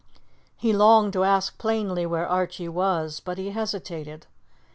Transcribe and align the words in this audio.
He 0.57 0.73
longed 0.73 1.13
to 1.13 1.23
ask 1.23 1.59
plainly 1.59 2.07
where 2.07 2.27
Archie 2.27 2.67
was, 2.67 3.19
but 3.19 3.37
he 3.37 3.51
hesitated. 3.51 4.25